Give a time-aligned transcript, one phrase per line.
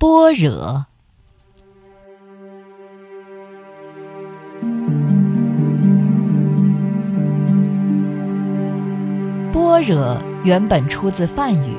[0.00, 0.86] 般若。
[9.52, 11.76] 般若原本出自梵语，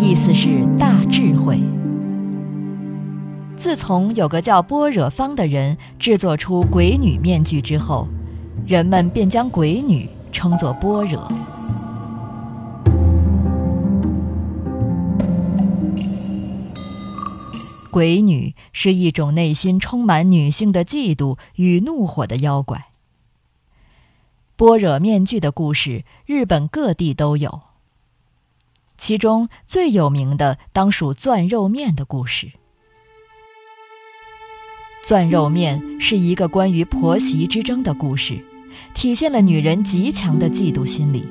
[0.00, 1.60] 意思是大智慧。
[3.56, 8.08] 自从有个叫般若方的人制作出鬼女面具之后，
[8.66, 11.28] 人们便将鬼女称作般若。
[17.98, 22.90] 鬼女是一种内心充满女性的嫉妒与怒火的妖怪。
[24.54, 27.62] 般若面具的故事，日本各地都有。
[28.98, 32.52] 其中最有名的当属钻肉面的故事。
[35.02, 38.44] 钻肉面是一个关于婆媳之争的故事，
[38.94, 41.26] 体现了女人极强的嫉妒心理。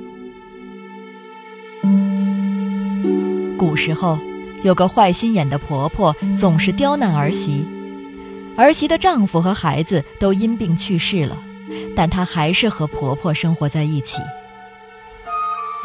[3.58, 4.20] 古时候，
[4.68, 7.66] 有个坏心眼的婆婆，总是刁难儿媳。
[8.58, 11.38] 儿媳的丈夫和孩子都因病去世了。
[11.96, 14.22] 但她还是和婆婆生活在一起。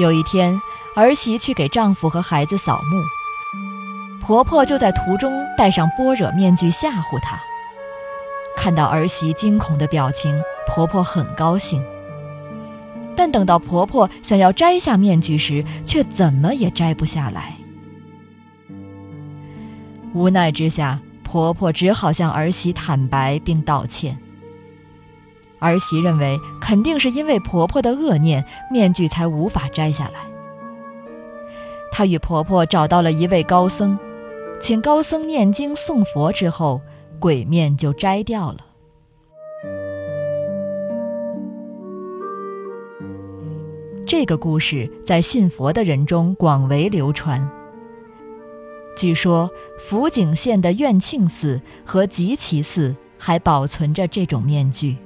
[0.00, 0.60] 有一天，
[0.96, 7.40] 儿媳去给丈夫和孩子扫墓，婆婆就在途中戴上般若面具吓唬她。
[8.56, 11.80] 看到儿媳惊恐的表情，婆婆很高兴。
[13.16, 17.54] 但等到婆婆想要摘下面具时，却怎么也摘不下来。
[20.14, 24.16] 无奈之下，婆婆只好向儿媳坦白并道歉。
[25.58, 30.20] 儿媳认为肯定是因为婆婆的恶念，面具才无法摘下来。
[31.90, 33.98] 她与婆婆找到了一位高僧，
[34.60, 36.80] 请高僧念经诵佛之后，
[37.18, 38.58] 鬼面就摘掉了。
[44.04, 47.40] 这个故事在信佛的人中广为流传。
[48.96, 54.96] 据说福井县的院庆寺和吉崎寺还保存着这种面具。